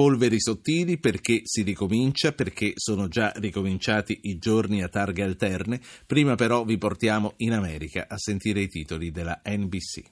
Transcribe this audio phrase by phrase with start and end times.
[0.00, 5.78] Polveri sottili perché si ricomincia, perché sono già ricominciati i giorni a targhe alterne.
[6.06, 10.02] Prima però vi portiamo in America a sentire i titoli della NBC.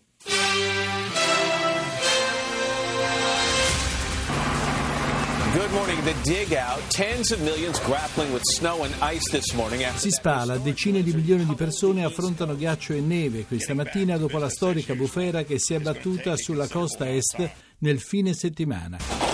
[9.96, 14.50] Si spala, decine di milioni di persone affrontano ghiaccio e neve questa mattina dopo la
[14.50, 19.27] storica bufera che si è abbattuta sulla costa est nel fine settimana.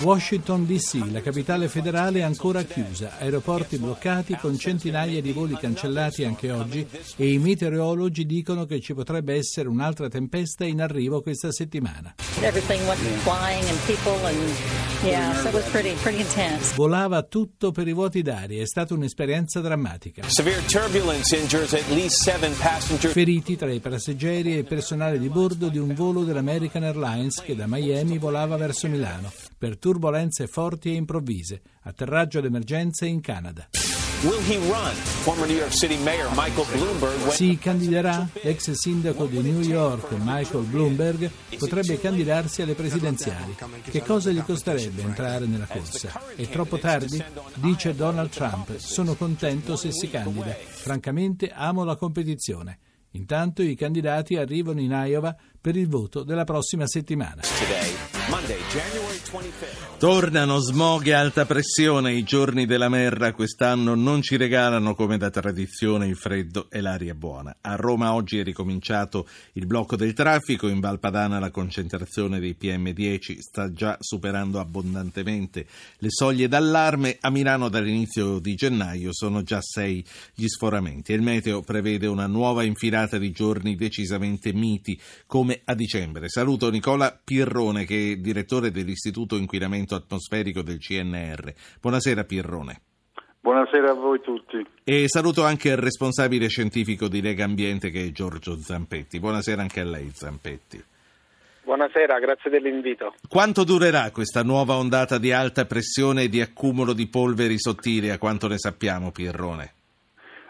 [0.00, 6.22] Washington DC, la capitale federale, è ancora chiusa, aeroporti bloccati con centinaia di voli cancellati
[6.22, 11.50] anche oggi e i meteorologi dicono che ci potrebbe essere un'altra tempesta in arrivo questa
[11.50, 12.14] settimana.
[16.76, 20.22] Volava tutto per i vuoti d'aria, è stata un'esperienza drammatica.
[23.08, 27.54] Feriti tra i passeggeri e il personale di bordo di un volo dell'American Airlines che
[27.54, 33.68] da Miami volava verso Milano per turbulenze forti e improvvise, atterraggio d'emergenza in Canada.
[37.28, 38.28] Si candiderà?
[38.42, 43.54] L'ex sindaco di New York, Michael Bloomberg, potrebbe candidarsi alle presidenziali.
[43.82, 46.20] Che cosa gli costerebbe entrare nella corsa?
[46.34, 47.22] È troppo tardi?
[47.54, 48.76] Dice Donald Trump.
[48.76, 50.52] Sono contento se si candida.
[50.52, 52.78] Francamente amo la competizione.
[53.12, 57.42] Intanto i candidati arrivano in Iowa per il voto della prossima settimana.
[59.98, 62.12] Tornano smog e alta pressione.
[62.12, 67.14] I giorni della merra quest'anno non ci regalano come da tradizione il freddo e l'aria
[67.14, 67.56] buona.
[67.62, 70.68] A Roma oggi è ricominciato il blocco del traffico.
[70.68, 75.66] In Valpadana la concentrazione dei PM10 sta già superando abbondantemente
[75.98, 77.16] le soglie d'allarme.
[77.20, 81.12] A Milano dall'inizio di gennaio sono già sei gli sforamenti.
[81.12, 86.28] Il meteo prevede una nuova infilata di giorni decisamente miti come a dicembre.
[86.28, 91.52] Saluto Nicola Pirrone che è direttore dell'Istituto Inquinamento Inquinamento Atmosferico del CNR.
[91.80, 92.80] Buonasera Pirrone.
[93.40, 94.64] Buonasera a voi tutti.
[94.84, 99.18] E saluto anche il responsabile scientifico di Lega Ambiente che è Giorgio Zampetti.
[99.18, 100.82] Buonasera anche a lei Zampetti.
[101.64, 103.14] Buonasera, grazie dell'invito.
[103.28, 108.18] Quanto durerà questa nuova ondata di alta pressione e di accumulo di polveri sottili, a
[108.18, 109.72] quanto ne sappiamo, Pierrone?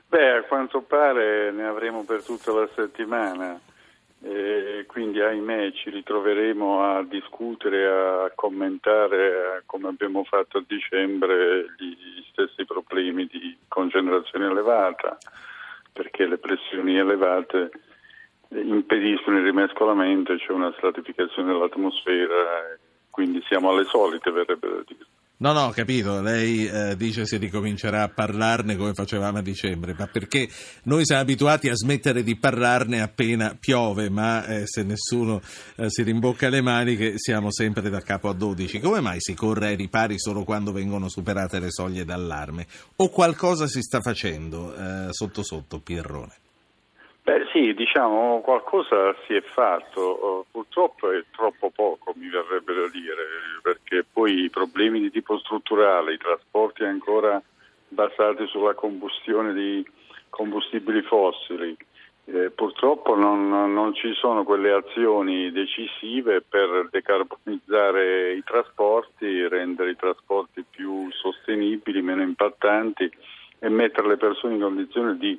[0.09, 3.59] Beh, a quanto pare ne avremo per tutta la settimana
[4.23, 12.23] e quindi ahimè ci ritroveremo a discutere, a commentare come abbiamo fatto a dicembre gli
[12.31, 15.19] stessi problemi di concentrazione elevata
[15.93, 17.71] perché le pressioni elevate
[18.51, 22.77] impediscono il rimescolamento, c'è una stratificazione dell'atmosfera,
[23.11, 25.07] quindi siamo alle solite, verrebbe da dire.
[25.39, 29.95] No, no, ho capito, lei eh, dice si ricomincerà a parlarne come facevamo a dicembre,
[29.99, 30.49] ma perché
[30.85, 35.43] noi siamo abituati a smettere di parlarne appena piove, ma eh, se nessuno
[35.77, 38.81] eh, si rimbocca le maniche siamo sempre da capo a 12.
[38.81, 42.67] Come mai si corre ai ripari solo quando vengono superate le soglie d'allarme?
[42.97, 46.46] O qualcosa si sta facendo eh, sotto sotto, Pierrone?
[47.27, 52.87] Beh sì, diciamo qualcosa si è fatto, oh, purtroppo è troppo poco mi verrebbe da
[52.87, 53.25] dire,
[53.63, 57.43] perché poi i problemi di tipo strutturale, i trasporti ancora
[57.89, 59.85] basati sulla combustione di
[60.29, 61.77] combustibili fossili,
[62.27, 69.97] eh, purtroppo non, non, ci sono quelle azioni decisive per decarbonizzare i trasporti, rendere i
[69.97, 73.11] trasporti più sostenibili, meno impattanti
[73.59, 75.37] e mettere le persone in condizione di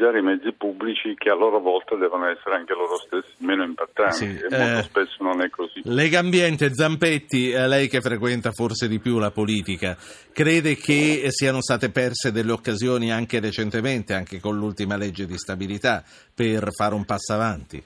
[0.00, 4.14] utilizzare i mezzi pubblici che a loro volta devono essere anche loro stessi meno impattanti
[4.14, 5.82] sì, e molto eh, spesso non è così.
[5.84, 9.96] Lega Ambiente, Zampetti, lei che frequenta forse di più la politica,
[10.32, 16.02] crede che siano state perse delle occasioni anche recentemente, anche con l'ultima legge di stabilità,
[16.34, 17.82] per fare un passo avanti?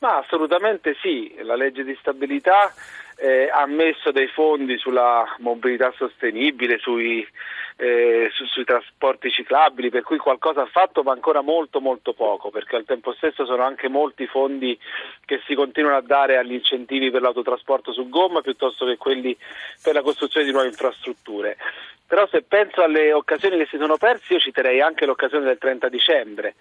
[0.00, 2.72] Ma assolutamente sì, la legge di stabilità
[3.16, 7.24] eh, ha messo dei fondi sulla mobilità sostenibile, sui,
[7.82, 12.50] eh, su, sui trasporti ciclabili, per cui qualcosa ha fatto ma ancora molto molto poco,
[12.50, 14.78] perché al tempo stesso sono anche molti fondi
[15.24, 19.36] che si continuano a dare agli incentivi per l'autotrasporto su gomma piuttosto che quelli
[19.82, 21.56] per la costruzione di nuove infrastrutture.
[22.12, 25.88] Però se penso alle occasioni che si sono perse io citerei anche l'occasione del 30
[25.88, 26.54] dicembre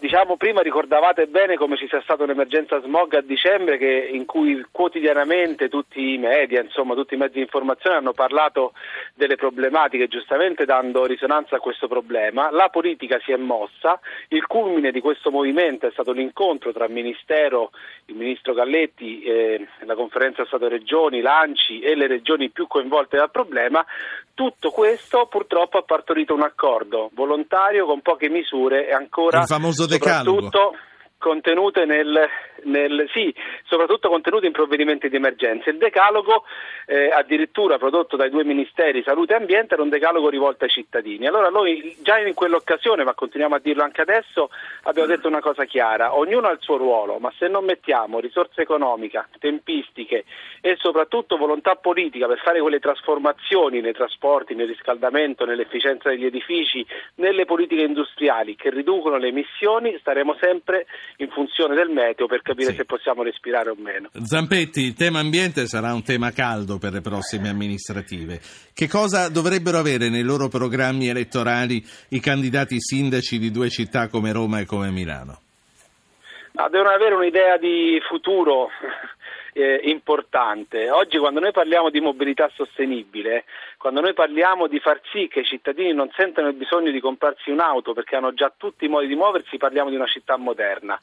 [0.00, 4.64] Diciamo prima ricordavate bene come ci sia stata un'emergenza smog a dicembre che, in cui
[4.70, 8.72] quotidianamente tutti i media, insomma tutti i mezzi di informazione hanno parlato
[9.12, 12.50] delle problematiche, giustamente dando risonanza a questo problema.
[12.50, 16.92] La politica si è mossa, il culmine di questo movimento è stato l'incontro tra il
[16.92, 17.70] Ministero,
[18.06, 23.84] il Ministro Galletti, eh, la Conferenza Stato-Regioni, l'ANCI e le regioni più coinvolte dal problema.
[24.32, 30.50] Tutto questo purtroppo ha partorito un accordo volontario con poche misure e ancora famoso decalogo.
[31.16, 32.26] contenute nel,
[32.64, 33.34] nel, sì,
[33.64, 35.70] soprattutto contenute in provvedimenti di emergenza.
[35.70, 36.44] Il decalogo,
[36.86, 41.26] eh, addirittura prodotto dai due ministeri salute e ambiente, era un decalogo rivolto ai cittadini.
[41.26, 44.50] Allora noi già in quell'occasione, ma continuiamo a dirlo anche adesso,
[44.82, 48.62] abbiamo detto una cosa chiara, ognuno ha il suo ruolo, ma se non mettiamo risorse
[48.62, 50.24] economiche, tempistiche
[50.60, 56.84] e soprattutto volontà politica per fare quelle trasformazioni nei trasporti, nel riscaldamento, nell'efficienza degli edifici,
[57.16, 60.86] nelle politiche industriali che riducono le emissioni, staremo sempre
[61.18, 62.76] in funzione del meteo per capire sì.
[62.76, 64.08] se possiamo respirare o meno.
[64.12, 68.40] Zampetti, il tema ambiente sarà un tema caldo per le prossime amministrative.
[68.72, 74.32] Che cosa dovrebbero avere nei loro programmi elettorali i candidati sindaci di due città come
[74.32, 75.40] Roma e come Milano?
[76.52, 78.68] No, devono avere un'idea di futuro
[79.52, 80.88] eh, importante.
[80.88, 83.44] Oggi quando noi parliamo di mobilità sostenibile,
[83.76, 87.50] quando noi parliamo di far sì che i cittadini non sentano il bisogno di comprarsi
[87.50, 90.98] un'auto perché hanno già tutti i modi di muoversi, parliamo di una città moderna.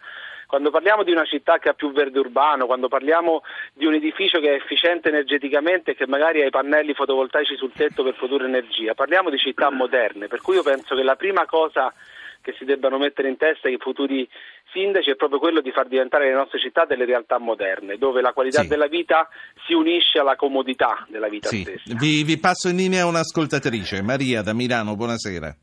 [0.52, 3.42] Quando parliamo di una città che ha più verde urbano, quando parliamo
[3.74, 7.72] di un edificio che è efficiente energeticamente e che magari ha i pannelli fotovoltaici sul
[7.72, 11.46] tetto per produrre energia, parliamo di città moderne, per cui io penso che la prima
[11.46, 11.94] cosa
[12.42, 14.28] che si debbano mettere in testa i futuri
[14.74, 18.34] sindaci è proprio quello di far diventare le nostre città delle realtà moderne, dove la
[18.34, 18.68] qualità sì.
[18.68, 19.30] della vita
[19.66, 21.62] si unisce alla comodità della vita sì.
[21.62, 21.96] stessa.
[21.98, 25.56] Vi, vi passo in linea un'ascoltatrice, Maria da Milano, buonasera.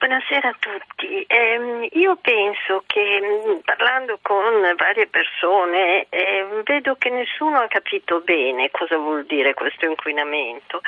[0.00, 1.22] Buonasera a tutti.
[1.24, 8.20] Eh, io penso che mm, parlando con varie persone eh, vedo che nessuno ha capito
[8.20, 10.80] bene cosa vuol dire questo inquinamento.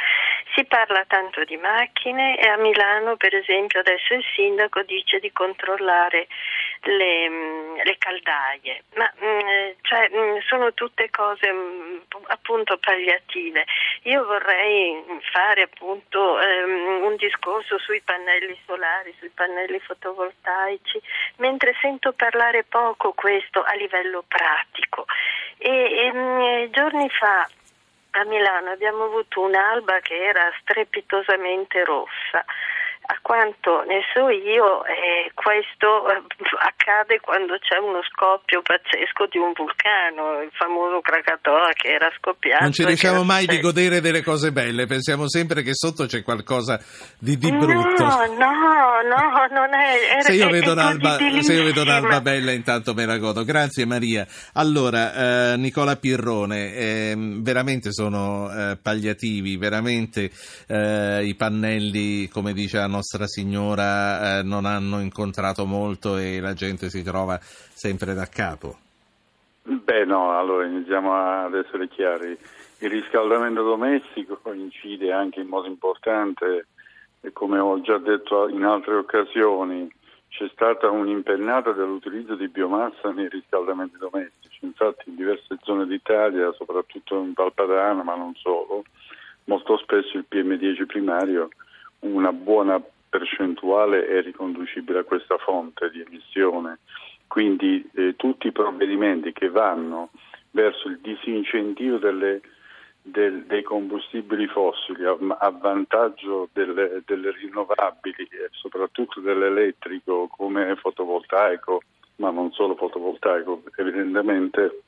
[0.55, 5.31] Si parla tanto di macchine e a Milano per esempio adesso il sindaco dice di
[5.31, 6.27] controllare
[6.83, 10.11] le, mm, le caldaie, ma mm, cioè,
[10.49, 11.49] sono tutte cose
[12.27, 13.65] appunto palliative.
[14.05, 21.01] Io vorrei fare appunto ehm, un discorso sui pannelli solari sui pannelli fotovoltaici,
[21.37, 25.07] mentre sento parlare poco questo a livello pratico.
[25.59, 27.49] E, e mm, giorni fa
[28.15, 32.45] a Milano abbiamo avuto un'alba che era strepitosamente rossa
[33.05, 36.23] a quanto ne so io, eh, questo eh,
[36.61, 42.63] accade quando c'è uno scoppio pazzesco di un vulcano, il famoso Krakatoa che era scoppiato.
[42.63, 46.79] Non ci riusciamo mai di godere delle cose belle, pensiamo sempre che sotto c'è qualcosa
[47.19, 48.05] di, di brutto.
[48.05, 49.99] No, no, no, non è.
[50.13, 53.45] Era, se, io vedo un'alba, se io vedo un'alba bella, intanto me la godo.
[53.45, 54.27] Grazie Maria.
[54.55, 60.31] Allora, eh, Nicola Pirrone, eh, veramente sono eh, palliativi, veramente
[60.69, 66.91] eh, i pannelli, come la nostra Signora eh, non hanno incontrato molto e la gente
[66.91, 68.77] si trova sempre da capo?
[69.63, 72.37] Beh no, allora iniziamo ad essere chiari.
[72.79, 76.67] Il riscaldamento domestico incide anche in modo importante
[77.21, 79.89] e come ho già detto in altre occasioni
[80.29, 84.65] c'è stata un'impennata dell'utilizzo di biomassa nei riscaldamenti domestici.
[84.65, 88.85] Infatti in diverse zone d'Italia, soprattutto in Valpadana, ma non solo,
[89.45, 91.49] molto spesso il PM10 primario
[92.03, 96.79] una buona percentuale è riconducibile a questa fonte di emissione.
[97.27, 100.11] Quindi eh, tutti i provvedimenti che vanno
[100.51, 102.41] verso il disincentivo delle,
[103.03, 111.83] del, dei combustibili fossili a, a vantaggio delle, delle, rinnovabili e soprattutto dell'elettrico come fotovoltaico,
[112.17, 114.83] ma non solo fotovoltaico, evidentemente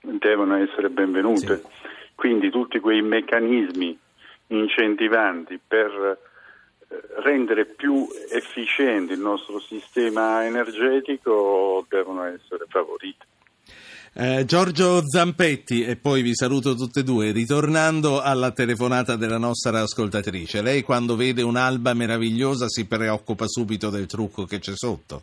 [0.00, 1.56] devono essere benvenute.
[1.56, 1.92] Sì.
[2.14, 3.98] Quindi tutti quei meccanismi
[4.48, 6.18] incentivanti per
[7.22, 13.24] rendere più efficiente il nostro sistema energetico devono essere favoriti.
[14.16, 19.80] Eh, Giorgio Zampetti, e poi vi saluto tutte e due, ritornando alla telefonata della nostra
[19.80, 25.22] ascoltatrice, lei quando vede un'alba meravigliosa si preoccupa subito del trucco che c'è sotto?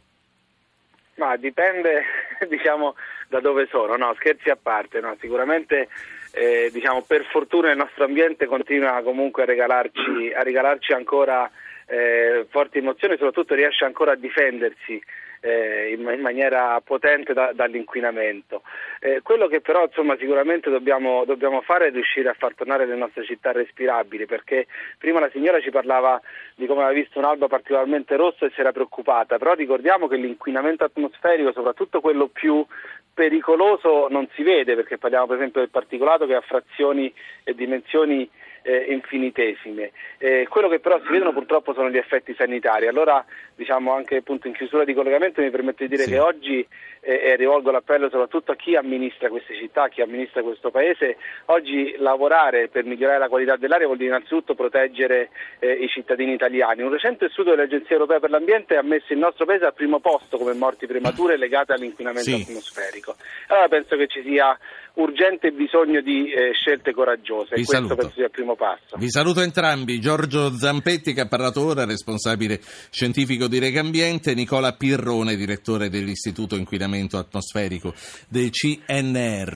[1.15, 2.03] Ma dipende,
[2.49, 2.95] diciamo,
[3.29, 5.15] da dove sono, no, scherzi a parte, no?
[5.21, 5.87] sicuramente
[6.31, 11.49] eh, diciamo, per fortuna il nostro ambiente continua comunque a regalarci, a regalarci ancora
[11.87, 15.01] eh, forti emozioni e soprattutto riesce ancora a difendersi
[15.41, 18.61] eh, in, in, maniera potente da, dall'inquinamento.
[18.99, 22.95] Eh, quello che però insomma, sicuramente dobbiamo, dobbiamo, fare è riuscire a far tornare le
[22.95, 24.67] nostre città respirabili perché
[24.97, 26.21] prima la signora ci parlava
[26.55, 30.83] di come aveva visto un'alba particolarmente rossa e si era preoccupata, però ricordiamo che l'inquinamento
[30.83, 32.65] atmosferico, soprattutto quello più
[33.13, 38.29] pericoloso, non si vede perché parliamo per esempio del particolato che ha frazioni e dimensioni
[38.63, 39.91] eh, infinitesime.
[40.17, 43.23] Eh, quello che però si vedono purtroppo sono gli effetti sanitari, allora
[43.61, 46.09] diciamo anche appunto in chiusura di collegamento mi permette di dire sì.
[46.09, 46.67] che oggi
[47.01, 51.17] eh, e rivolgo l'appello soprattutto a chi amministra queste città, a chi amministra questo paese,
[51.45, 56.81] oggi lavorare per migliorare la qualità dell'aria vuol dire innanzitutto proteggere eh, i cittadini italiani.
[56.81, 60.37] Un recente studio dell'Agenzia Europea per l'Ambiente ha messo il nostro paese al primo posto
[60.37, 62.45] come morti premature legate all'inquinamento sì.
[62.47, 63.15] atmosferico.
[63.47, 64.57] Allora penso che ci sia
[64.93, 67.95] urgente bisogno di eh, scelte coraggiose Vi e questo saluto.
[67.95, 68.97] penso sia il primo passo.
[68.97, 75.35] Vi saluto entrambi, Giorgio Zampetti che ha parlato ora, responsabile scientifico di Regambiente, Nicola Pirrone,
[75.35, 77.93] direttore dell'Istituto Inquinamento Atmosferico
[78.29, 79.49] del CNR.